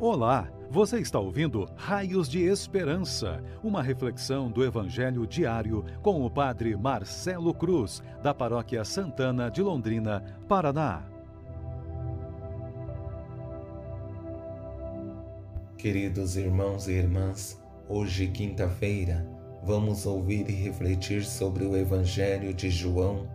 Olá, 0.00 0.50
você 0.68 0.98
está 0.98 1.20
ouvindo 1.20 1.68
Raios 1.76 2.28
de 2.28 2.42
Esperança, 2.42 3.40
uma 3.62 3.80
reflexão 3.80 4.50
do 4.50 4.64
Evangelho 4.64 5.24
diário 5.24 5.84
com 6.02 6.26
o 6.26 6.28
Padre 6.28 6.76
Marcelo 6.76 7.54
Cruz, 7.54 8.02
da 8.20 8.34
Paróquia 8.34 8.84
Santana 8.84 9.48
de 9.48 9.62
Londrina, 9.62 10.20
Paraná. 10.48 11.04
Queridos 15.78 16.36
irmãos 16.36 16.88
e 16.88 16.92
irmãs, 16.94 17.62
hoje, 17.88 18.26
quinta-feira, 18.26 19.24
vamos 19.62 20.06
ouvir 20.06 20.50
e 20.50 20.52
refletir 20.52 21.24
sobre 21.24 21.64
o 21.64 21.76
Evangelho 21.76 22.52
de 22.52 22.68
João, 22.68 23.28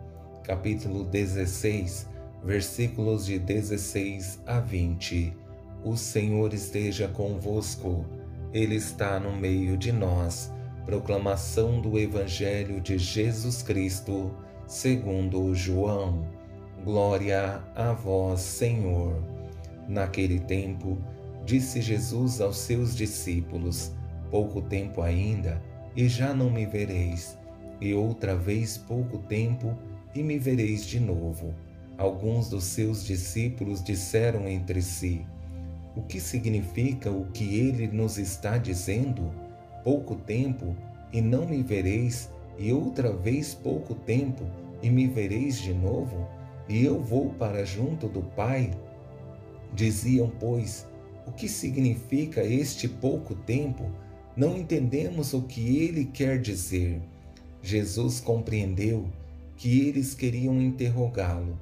capítulo 0.44 1.04
16, 1.04 2.06
versículos 2.44 3.24
de 3.24 3.38
16 3.38 4.42
a 4.46 4.60
20 4.60 5.39
o 5.84 5.96
Senhor 5.96 6.52
esteja 6.52 7.08
convosco, 7.08 8.04
Ele 8.52 8.74
está 8.74 9.18
no 9.18 9.34
meio 9.34 9.76
de 9.76 9.92
nós. 9.92 10.52
Proclamação 10.84 11.80
do 11.80 11.98
Evangelho 11.98 12.80
de 12.80 12.98
Jesus 12.98 13.62
Cristo, 13.62 14.30
segundo 14.66 15.54
João. 15.54 16.26
Glória 16.84 17.62
a 17.74 17.92
vós, 17.92 18.40
Senhor. 18.40 19.22
Naquele 19.88 20.38
tempo, 20.40 20.98
disse 21.46 21.80
Jesus 21.80 22.40
aos 22.40 22.58
seus 22.58 22.94
discípulos: 22.94 23.92
Pouco 24.30 24.60
tempo 24.60 25.00
ainda, 25.02 25.62
e 25.96 26.08
já 26.08 26.34
não 26.34 26.50
me 26.50 26.66
vereis, 26.66 27.38
e 27.80 27.94
outra 27.94 28.36
vez 28.36 28.76
pouco 28.76 29.18
tempo, 29.18 29.76
e 30.14 30.22
me 30.22 30.38
vereis 30.38 30.84
de 30.84 31.00
novo. 31.00 31.54
Alguns 31.96 32.48
dos 32.48 32.64
seus 32.64 33.04
discípulos 33.04 33.82
disseram 33.82 34.48
entre 34.48 34.82
si: 34.82 35.26
o 35.96 36.02
que 36.02 36.20
significa 36.20 37.10
o 37.10 37.26
que 37.26 37.58
ele 37.58 37.88
nos 37.88 38.18
está 38.18 38.58
dizendo? 38.58 39.30
Pouco 39.82 40.14
tempo 40.14 40.76
e 41.12 41.20
não 41.20 41.46
me 41.46 41.62
vereis, 41.62 42.30
e 42.58 42.72
outra 42.72 43.12
vez 43.12 43.54
pouco 43.54 43.94
tempo 43.94 44.44
e 44.82 44.90
me 44.90 45.06
vereis 45.06 45.58
de 45.58 45.72
novo, 45.72 46.28
e 46.68 46.84
eu 46.84 47.00
vou 47.00 47.30
para 47.30 47.64
junto 47.64 48.06
do 48.06 48.22
Pai? 48.22 48.70
Diziam, 49.74 50.30
pois, 50.38 50.86
o 51.26 51.32
que 51.32 51.48
significa 51.48 52.44
este 52.44 52.88
pouco 52.88 53.34
tempo? 53.34 53.90
Não 54.36 54.56
entendemos 54.56 55.34
o 55.34 55.42
que 55.42 55.78
ele 55.78 56.04
quer 56.04 56.40
dizer. 56.40 57.00
Jesus 57.62 58.20
compreendeu 58.20 59.06
que 59.56 59.80
eles 59.88 60.14
queriam 60.14 60.60
interrogá-lo. 60.60 61.58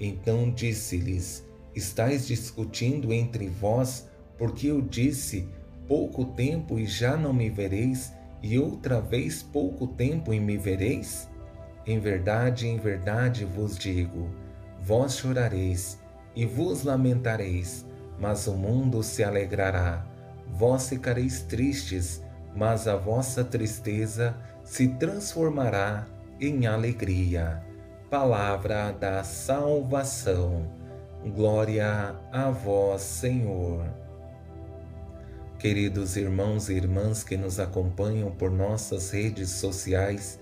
Então 0.00 0.50
disse-lhes: 0.50 1.44
Estais 1.76 2.26
discutindo 2.26 3.12
entre 3.12 3.48
vós, 3.48 4.08
porque 4.38 4.68
eu 4.68 4.80
disse: 4.80 5.46
pouco 5.86 6.24
tempo 6.24 6.78
e 6.78 6.86
já 6.86 7.18
não 7.18 7.34
me 7.34 7.50
vereis, 7.50 8.14
e 8.42 8.58
outra 8.58 8.98
vez 8.98 9.42
pouco 9.42 9.86
tempo 9.86 10.32
e 10.32 10.40
me 10.40 10.56
vereis? 10.56 11.28
Em 11.86 12.00
verdade, 12.00 12.66
em 12.66 12.78
verdade 12.78 13.44
vos 13.44 13.76
digo: 13.76 14.30
vós 14.82 15.18
chorareis 15.18 15.98
e 16.34 16.46
vos 16.46 16.82
lamentareis, 16.82 17.84
mas 18.18 18.46
o 18.46 18.54
mundo 18.54 19.02
se 19.02 19.22
alegrará. 19.22 20.06
Vós 20.48 20.88
ficareis 20.88 21.42
tristes, 21.42 22.22
mas 22.54 22.88
a 22.88 22.96
vossa 22.96 23.44
tristeza 23.44 24.34
se 24.64 24.88
transformará 24.88 26.06
em 26.40 26.66
alegria. 26.66 27.62
Palavra 28.08 28.92
da 28.92 29.22
salvação. 29.22 30.85
Glória 31.34 32.14
a 32.30 32.50
vós, 32.50 33.02
Senhor. 33.02 33.84
Queridos 35.58 36.16
irmãos 36.16 36.68
e 36.68 36.74
irmãs 36.74 37.24
que 37.24 37.36
nos 37.36 37.58
acompanham 37.58 38.30
por 38.30 38.48
nossas 38.48 39.10
redes 39.10 39.50
sociais, 39.50 40.38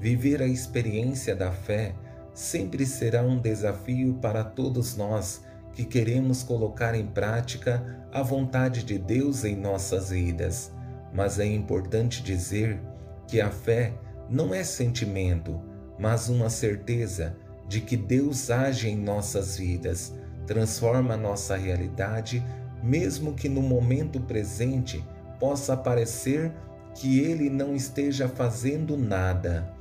viver 0.00 0.42
a 0.42 0.46
experiência 0.46 1.36
da 1.36 1.52
fé 1.52 1.94
sempre 2.34 2.84
será 2.84 3.22
um 3.22 3.38
desafio 3.38 4.14
para 4.14 4.42
todos 4.42 4.96
nós 4.96 5.44
que 5.72 5.84
queremos 5.84 6.42
colocar 6.42 6.96
em 6.96 7.06
prática 7.06 8.04
a 8.12 8.20
vontade 8.20 8.82
de 8.82 8.98
Deus 8.98 9.44
em 9.44 9.54
nossas 9.54 10.10
vidas. 10.10 10.72
Mas 11.12 11.38
é 11.38 11.46
importante 11.46 12.20
dizer 12.24 12.80
que 13.28 13.40
a 13.40 13.52
fé 13.52 13.92
não 14.28 14.52
é 14.52 14.64
sentimento, 14.64 15.60
mas 15.96 16.28
uma 16.28 16.50
certeza 16.50 17.36
de 17.68 17.80
que 17.80 17.96
Deus 17.96 18.50
age 18.50 18.88
em 18.88 18.96
nossas 18.96 19.56
vidas 19.56 20.12
transforma 20.46 21.16
nossa 21.16 21.56
realidade, 21.56 22.44
mesmo 22.82 23.34
que 23.34 23.48
no 23.48 23.62
momento 23.62 24.20
presente 24.20 25.04
possa 25.40 25.76
parecer 25.76 26.52
que 26.94 27.20
ele 27.20 27.50
não 27.50 27.74
esteja 27.74 28.28
fazendo 28.28 28.96
nada. 28.96 29.72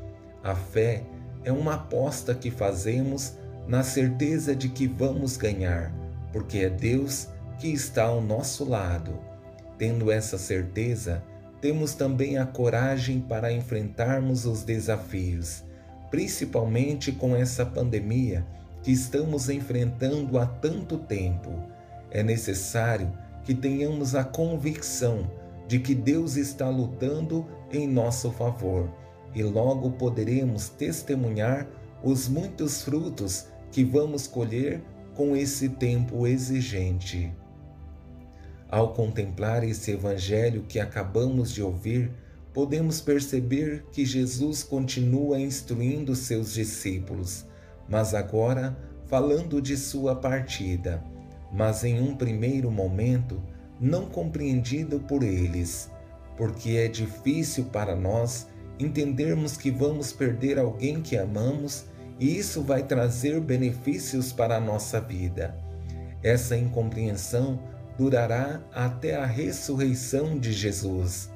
A 0.44 0.56
fé 0.56 1.04
é 1.44 1.52
uma 1.52 1.76
aposta 1.76 2.34
que 2.34 2.50
fazemos 2.50 3.38
na 3.68 3.84
certeza 3.84 4.56
de 4.56 4.70
que 4.70 4.88
vamos 4.88 5.38
ganhar, 5.38 5.94
porque 6.32 6.60
é 6.60 6.70
Deus 6.70 7.28
que 7.60 7.68
está 7.68 8.04
ao 8.04 8.22
nosso 8.22 8.66
lado. 8.66 9.20
Tendo 9.78 10.12
essa 10.12 10.38
certeza, 10.38 11.24
temos 11.62 11.94
também 11.94 12.38
a 12.38 12.46
coragem 12.46 13.22
para 13.22 13.54
enfrentarmos 13.54 14.46
os 14.46 14.64
desafios, 14.64 15.64
principalmente 16.10 17.12
com 17.12 17.36
essa 17.36 17.66
pandemia 17.66 18.46
que 18.84 18.92
estamos 18.92 19.50
enfrentando 19.50 20.38
há 20.38 20.46
tanto 20.46 20.98
tempo. 20.98 21.52
É 22.12 22.22
necessário 22.22 23.12
que 23.44 23.56
tenhamos 23.56 24.14
a 24.14 24.24
convicção 24.24 25.32
de 25.68 25.80
que 25.80 25.96
Deus 25.96 26.36
está 26.36 26.70
lutando 26.70 27.48
em 27.72 27.88
nosso 27.88 28.30
favor 28.32 28.92
e 29.34 29.42
logo 29.42 29.92
poderemos 29.92 30.70
testemunhar 30.70 31.66
os 32.04 32.28
muitos 32.28 32.84
frutos 32.84 33.48
que 33.72 33.84
vamos 33.84 34.28
colher 34.28 34.84
com 35.16 35.36
esse 35.36 35.70
tempo 35.70 36.28
exigente. 36.28 37.34
Ao 38.70 38.94
contemplar 38.94 39.64
esse 39.64 39.92
evangelho 39.92 40.64
que 40.68 40.80
acabamos 40.80 41.52
de 41.52 41.64
ouvir, 41.64 42.12
podemos 42.54 43.00
perceber 43.00 43.86
que 43.92 44.06
Jesus 44.06 44.62
continua 44.62 45.40
instruindo 45.40 46.16
seus 46.16 46.54
discípulos 46.54 47.46
mas 47.88 48.14
agora 48.14 48.78
falando 49.08 49.62
de 49.62 49.78
sua 49.78 50.16
partida, 50.16 51.04
mas 51.52 51.84
em 51.84 52.02
um 52.02 52.16
primeiro 52.16 52.72
momento 52.72 53.42
não 53.80 54.06
compreendido 54.06 55.00
por 55.00 55.24
eles, 55.24 55.90
porque 56.38 56.72
é 56.72 56.88
difícil 56.88 57.66
para 57.66 57.96
nós 57.96 58.48
entendermos 58.80 59.56
que 59.56 59.70
vamos 59.70 60.12
perder 60.12 60.58
alguém 60.58 61.02
que 61.02 61.18
amamos 61.18 61.86
e 62.20 62.38
isso 62.38 62.62
vai 62.62 62.84
trazer 62.84 63.40
benefícios 63.40 64.32
para 64.32 64.58
a 64.58 64.62
nossa 64.62 65.00
vida. 65.00 65.56
Essa 66.24 66.56
incompreensão 66.56 67.60
durará 67.98 68.62
até 68.74 69.16
a 69.16 69.26
ressurreição 69.26 70.40
de 70.40 70.52
Jesus. 70.52 71.30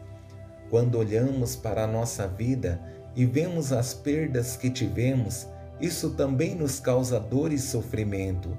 Quando 0.69 0.97
olhamos 0.97 1.55
para 1.55 1.83
a 1.83 1.87
nossa 1.87 2.27
vida 2.27 2.81
e 3.15 3.25
vemos 3.25 3.71
as 3.71 3.93
perdas 3.93 4.55
que 4.55 4.69
tivemos, 4.69 5.47
isso 5.79 6.11
também 6.11 6.55
nos 6.55 6.79
causa 6.79 7.19
dor 7.19 7.51
e 7.51 7.59
sofrimento. 7.59 8.57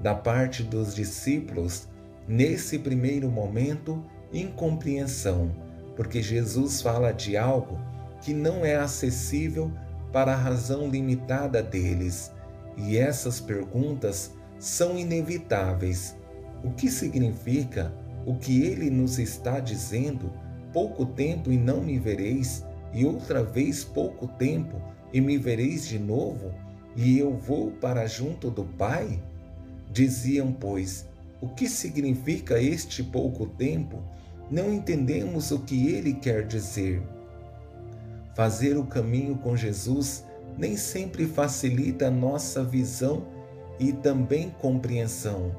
Da 0.00 0.14
parte 0.14 0.62
dos 0.62 0.94
discípulos, 0.94 1.88
nesse 2.26 2.78
primeiro 2.78 3.28
momento, 3.30 4.02
incompreensão, 4.32 5.50
porque 5.96 6.22
Jesus 6.22 6.80
fala 6.80 7.12
de 7.12 7.36
algo 7.36 7.78
que 8.22 8.32
não 8.32 8.64
é 8.64 8.76
acessível 8.76 9.70
para 10.12 10.32
a 10.32 10.36
razão 10.36 10.88
limitada 10.88 11.62
deles, 11.62 12.32
e 12.76 12.96
essas 12.96 13.40
perguntas 13.40 14.32
são 14.58 14.98
inevitáveis. 14.98 16.16
O 16.62 16.70
que 16.70 16.90
significa 16.90 17.92
o 18.24 18.34
que 18.36 18.62
ele 18.62 18.90
nos 18.90 19.18
está 19.18 19.60
dizendo? 19.60 20.32
Pouco 20.72 21.04
tempo 21.04 21.50
e 21.50 21.56
não 21.56 21.80
me 21.82 21.98
vereis, 21.98 22.64
e 22.92 23.04
outra 23.04 23.42
vez 23.42 23.84
pouco 23.84 24.26
tempo 24.26 24.80
e 25.12 25.20
me 25.20 25.36
vereis 25.36 25.86
de 25.86 25.98
novo, 25.98 26.52
e 26.96 27.18
eu 27.18 27.32
vou 27.32 27.70
para 27.70 28.06
junto 28.06 28.50
do 28.50 28.64
Pai? 28.64 29.20
Diziam, 29.90 30.52
pois, 30.52 31.06
o 31.40 31.48
que 31.48 31.68
significa 31.68 32.60
este 32.60 33.02
pouco 33.02 33.46
tempo? 33.46 34.02
Não 34.50 34.72
entendemos 34.72 35.50
o 35.50 35.60
que 35.60 35.88
ele 35.88 36.14
quer 36.14 36.46
dizer. 36.46 37.02
Fazer 38.34 38.76
o 38.76 38.84
caminho 38.84 39.36
com 39.36 39.56
Jesus 39.56 40.24
nem 40.58 40.76
sempre 40.76 41.26
facilita 41.26 42.08
a 42.08 42.10
nossa 42.10 42.62
visão 42.62 43.26
e 43.78 43.92
também 43.92 44.50
compreensão. 44.60 45.54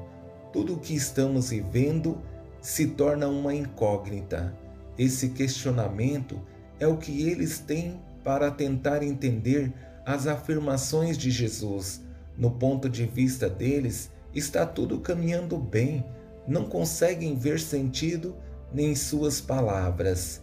Tudo 0.52 0.74
o 0.74 0.78
que 0.78 0.94
estamos 0.94 1.50
vivendo 1.50 2.18
se 2.60 2.86
torna 2.86 3.26
uma 3.26 3.54
incógnita. 3.54 4.54
Esse 4.96 5.30
questionamento 5.30 6.40
é 6.78 6.86
o 6.86 6.96
que 6.96 7.28
eles 7.28 7.58
têm 7.58 7.98
para 8.24 8.50
tentar 8.50 9.02
entender 9.02 9.72
as 10.04 10.26
afirmações 10.26 11.16
de 11.16 11.30
Jesus. 11.30 12.02
No 12.36 12.50
ponto 12.50 12.88
de 12.88 13.04
vista 13.04 13.48
deles, 13.48 14.10
está 14.34 14.66
tudo 14.66 15.00
caminhando 15.00 15.58
bem, 15.58 16.04
não 16.46 16.64
conseguem 16.64 17.36
ver 17.36 17.60
sentido 17.60 18.34
nem 18.72 18.94
suas 18.94 19.40
palavras. 19.40 20.40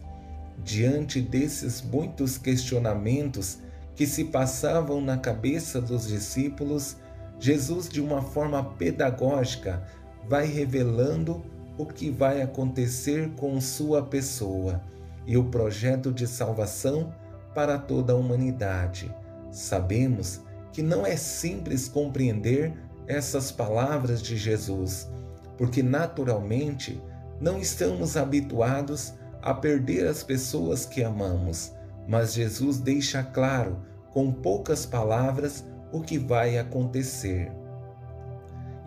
Diante 0.63 1.21
desses 1.21 1.81
muitos 1.81 2.37
questionamentos 2.37 3.57
que 3.95 4.05
se 4.05 4.25
passavam 4.25 5.01
na 5.01 5.17
cabeça 5.17 5.81
dos 5.81 6.07
discípulos, 6.07 6.97
Jesus, 7.39 7.89
de 7.89 8.01
uma 8.01 8.21
forma 8.21 8.63
pedagógica, 8.63 9.83
vai 10.27 10.45
revelando 10.45 11.43
o 11.77 11.85
que 11.85 12.11
vai 12.11 12.41
acontecer 12.41 13.29
com 13.37 13.59
sua 13.59 14.03
pessoa 14.03 14.81
e 15.25 15.37
o 15.37 15.45
projeto 15.45 16.11
de 16.11 16.27
salvação 16.27 17.13
para 17.53 17.77
toda 17.77 18.13
a 18.13 18.15
humanidade. 18.15 19.13
Sabemos 19.51 20.41
que 20.71 20.81
não 20.81 21.05
é 21.05 21.15
simples 21.15 21.87
compreender 21.87 22.73
essas 23.07 23.51
palavras 23.51 24.21
de 24.21 24.37
Jesus, 24.37 25.09
porque 25.57 25.81
naturalmente 25.81 27.01
não 27.41 27.59
estamos 27.59 28.15
habituados 28.15 29.13
a 29.41 29.53
perder 29.53 30.07
as 30.07 30.23
pessoas 30.23 30.85
que 30.85 31.03
amamos, 31.03 31.73
mas 32.07 32.33
Jesus 32.33 32.79
deixa 32.79 33.23
claro, 33.23 33.79
com 34.11 34.31
poucas 34.31 34.85
palavras, 34.85 35.65
o 35.91 36.01
que 36.01 36.17
vai 36.17 36.57
acontecer. 36.57 37.51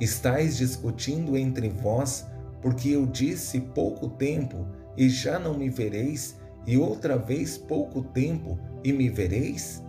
Estais 0.01 0.57
discutindo 0.57 1.37
entre 1.37 1.69
vós, 1.69 2.27
porque 2.61 2.91
eu 2.91 3.07
disse 3.07 3.61
pouco 3.61 4.09
tempo 4.09 4.67
e 4.97 5.09
já 5.09 5.39
não 5.39 5.55
me 5.55 5.69
vereis, 5.69 6.37
e 6.67 6.77
outra 6.77 7.17
vez 7.17 7.59
pouco 7.59 8.03
tempo 8.03 8.59
e 8.85 8.93
me 8.93 9.09
vereis? 9.09 9.83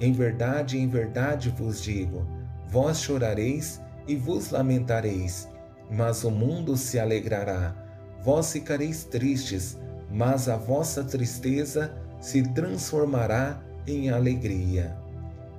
Em 0.00 0.12
verdade, 0.12 0.78
em 0.78 0.88
verdade 0.88 1.50
vos 1.50 1.82
digo: 1.82 2.26
vós 2.68 3.00
chorareis 3.00 3.80
e 4.06 4.16
vos 4.16 4.50
lamentareis, 4.50 5.48
mas 5.90 6.24
o 6.24 6.30
mundo 6.30 6.76
se 6.76 6.98
alegrará. 6.98 7.74
Vós 8.22 8.52
ficareis 8.52 9.04
tristes, 9.04 9.78
mas 10.10 10.48
a 10.48 10.56
vossa 10.56 11.02
tristeza 11.02 11.92
se 12.20 12.42
transformará 12.42 13.60
em 13.86 14.10
alegria. 14.10 14.96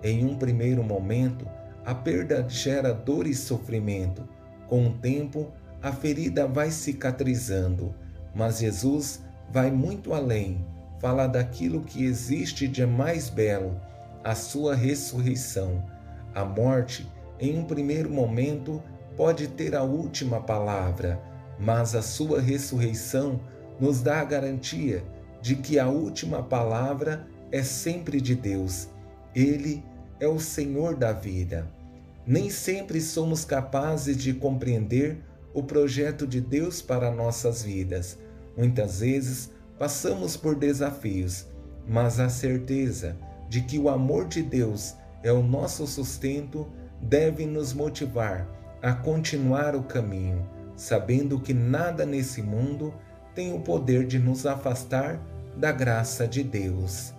Em 0.01 0.25
um 0.25 0.35
primeiro 0.35 0.83
momento, 0.83 1.45
a 1.85 1.93
perda 1.93 2.45
gera 2.47 2.93
dor 2.93 3.27
e 3.27 3.33
sofrimento. 3.33 4.27
Com 4.67 4.87
o 4.87 4.93
tempo, 4.93 5.51
a 5.81 5.91
ferida 5.91 6.47
vai 6.47 6.71
cicatrizando, 6.71 7.93
mas 8.33 8.59
Jesus 8.59 9.21
vai 9.51 9.71
muito 9.71 10.13
além, 10.13 10.65
fala 10.99 11.27
daquilo 11.27 11.81
que 11.81 12.05
existe 12.05 12.67
de 12.67 12.85
mais 12.85 13.29
belo, 13.29 13.79
a 14.23 14.35
sua 14.35 14.75
ressurreição. 14.75 15.83
A 16.33 16.45
morte, 16.45 17.11
em 17.39 17.59
um 17.59 17.65
primeiro 17.65 18.09
momento, 18.09 18.81
pode 19.15 19.47
ter 19.47 19.75
a 19.75 19.83
última 19.83 20.41
palavra, 20.41 21.21
mas 21.59 21.93
a 21.93 22.01
sua 22.01 22.41
ressurreição 22.41 23.39
nos 23.79 24.01
dá 24.01 24.21
a 24.21 24.25
garantia 24.25 25.03
de 25.41 25.55
que 25.55 25.77
a 25.77 25.87
última 25.87 26.41
palavra 26.41 27.27
é 27.51 27.61
sempre 27.61 28.21
de 28.21 28.33
Deus. 28.33 28.87
Ele 29.35 29.83
é 30.19 30.27
o 30.27 30.39
Senhor 30.39 30.95
da 30.95 31.11
vida. 31.11 31.69
Nem 32.25 32.49
sempre 32.49 33.01
somos 33.01 33.43
capazes 33.43 34.15
de 34.15 34.33
compreender 34.33 35.21
o 35.53 35.61
projeto 35.61 36.25
de 36.25 36.39
Deus 36.39 36.81
para 36.81 37.11
nossas 37.11 37.61
vidas. 37.61 38.17
Muitas 38.57 38.99
vezes 38.99 39.51
passamos 39.77 40.37
por 40.37 40.55
desafios, 40.55 41.47
mas 41.87 42.19
a 42.19 42.29
certeza 42.29 43.17
de 43.49 43.61
que 43.61 43.77
o 43.77 43.89
amor 43.89 44.27
de 44.27 44.41
Deus 44.41 44.95
é 45.23 45.31
o 45.31 45.43
nosso 45.43 45.85
sustento 45.87 46.67
deve 47.01 47.45
nos 47.45 47.73
motivar 47.73 48.47
a 48.81 48.93
continuar 48.93 49.75
o 49.75 49.83
caminho, 49.83 50.47
sabendo 50.75 51.39
que 51.39 51.53
nada 51.53 52.05
nesse 52.05 52.41
mundo 52.41 52.93
tem 53.33 53.53
o 53.53 53.61
poder 53.61 54.05
de 54.05 54.19
nos 54.19 54.45
afastar 54.45 55.19
da 55.57 55.71
graça 55.71 56.27
de 56.27 56.43
Deus. 56.43 57.13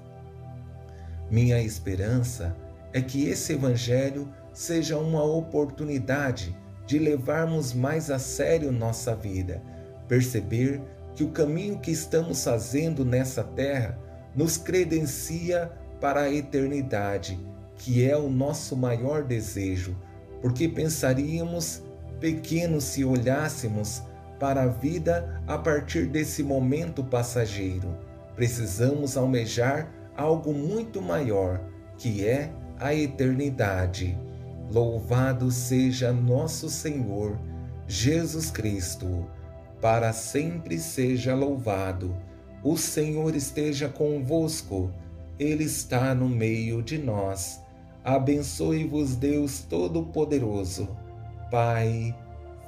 Minha 1.31 1.61
esperança 1.61 2.55
é 2.93 3.01
que 3.01 3.27
esse 3.27 3.55
Evangelho 3.55 4.29
seja 4.53 4.97
uma 4.99 5.25
oportunidade 5.25 6.57
de 6.87 6.99
levarmos 6.99 7.73
mais 7.73 8.11
a 8.11 8.19
sério 8.19 8.71
nossa 8.71 9.17
vida, 9.17 9.63
perceber 10.07 10.81
que 11.15 11.23
o 11.23 11.31
caminho 11.31 11.79
que 11.79 11.91
estamos 11.91 12.43
fazendo 12.43 13.05
nessa 13.05 13.43
terra 13.43 13.99
nos 14.35 14.57
credencia 14.57 15.71
para 16.01 16.23
a 16.23 16.33
eternidade, 16.33 17.39
que 17.77 18.09
é 18.09 18.17
o 18.17 18.29
nosso 18.29 18.77
maior 18.77 19.23
desejo, 19.23 19.97
porque 20.43 20.69
pensaríamos 20.69 21.83
pequeno 22.21 22.81
se 22.81 23.05
olhássemos 23.05 24.03
para 24.41 24.63
a 24.63 24.67
vida 24.67 25.43
a 25.47 25.57
partir 25.57 26.07
desse 26.07 26.43
momento 26.43 27.05
passageiro. 27.05 27.97
Precisamos 28.35 29.17
almejar 29.17 29.91
algo 30.17 30.53
muito 30.53 31.01
maior, 31.01 31.61
que 31.97 32.27
é 32.27 32.53
a 32.79 32.95
eternidade. 32.95 34.19
Louvado 34.71 35.51
seja 35.51 36.13
nosso 36.13 36.69
Senhor 36.69 37.39
Jesus 37.87 38.51
Cristo, 38.51 39.27
para 39.85 40.15
sempre 40.15 40.79
seja 40.79 41.35
louvado. 41.35 42.17
O 42.63 42.75
Senhor 42.75 43.37
esteja 43.37 43.87
convosco, 43.87 44.91
Ele 45.39 45.65
está 45.65 46.15
no 46.15 46.27
meio 46.27 46.83
de 46.83 46.97
nós. 46.97 47.63
Abençoe-vos, 48.03 49.15
Deus 49.15 49.61
Todo-Poderoso, 49.69 50.89
Pai, 51.51 52.17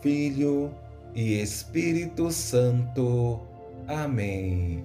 Filho 0.02 0.70
e 1.14 1.40
Espírito 1.40 2.30
Santo. 2.30 3.40
Amém. 3.88 4.84